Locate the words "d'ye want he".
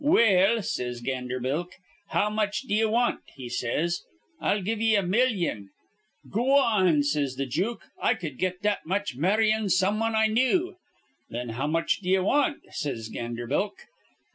2.63-3.47